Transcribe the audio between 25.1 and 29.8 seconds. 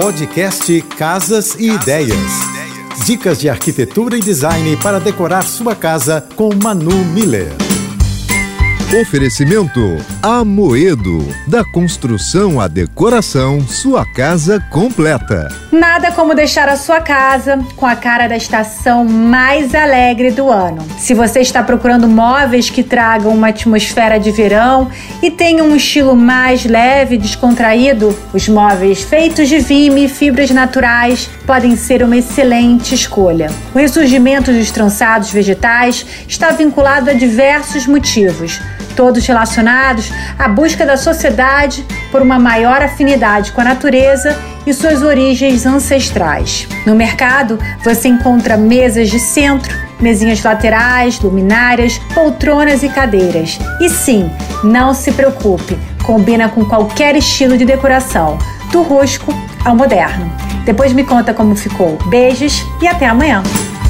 e tenham um estilo mais leve e descontraído, os móveis feitos de